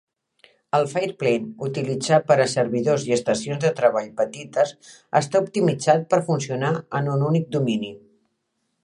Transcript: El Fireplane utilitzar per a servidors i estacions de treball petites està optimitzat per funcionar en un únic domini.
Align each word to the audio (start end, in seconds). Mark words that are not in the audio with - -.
El 0.75 0.85
Fireplane 0.93 1.49
utilitzar 1.65 2.17
per 2.31 2.37
a 2.45 2.47
servidors 2.53 3.05
i 3.09 3.13
estacions 3.17 3.61
de 3.67 3.73
treball 3.81 4.09
petites 4.23 4.73
està 5.23 5.43
optimitzat 5.45 6.09
per 6.15 6.21
funcionar 6.31 6.73
en 7.03 7.13
un 7.19 7.31
únic 7.31 7.49
domini. 7.59 7.97